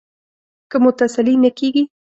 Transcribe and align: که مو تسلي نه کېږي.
که 0.69 0.77
مو 0.81 0.89
تسلي 0.99 1.35
نه 1.43 1.49
کېږي. 1.57 1.83